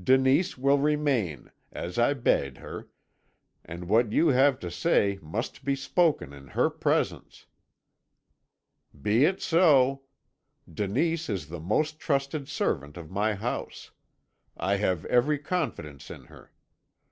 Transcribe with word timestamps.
Denise 0.00 0.56
will 0.56 0.78
remain, 0.78 1.50
as 1.72 1.98
I 1.98 2.14
bade 2.14 2.58
her, 2.58 2.88
and 3.64 3.88
what 3.88 4.12
you 4.12 4.28
have 4.28 4.60
to 4.60 4.70
say 4.70 5.18
must 5.20 5.64
be 5.64 5.74
spoken 5.74 6.32
in 6.32 6.46
her 6.46 6.70
presence.' 6.70 7.46
"'Be 8.94 9.24
it 9.24 9.42
so. 9.42 10.02
Denise 10.72 11.28
is 11.28 11.48
the 11.48 11.58
most 11.58 11.98
trusted 11.98 12.46
servant 12.46 12.96
of 12.96 13.10
my 13.10 13.34
house; 13.34 13.90
I 14.56 14.76
have 14.76 15.04
every 15.06 15.40
confidence 15.40 16.08
in 16.08 16.26
her. 16.26 16.52